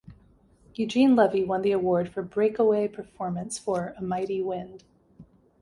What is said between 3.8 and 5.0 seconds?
"A Mighty Wind".